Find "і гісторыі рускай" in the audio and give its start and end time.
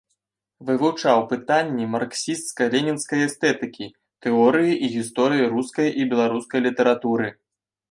4.85-5.87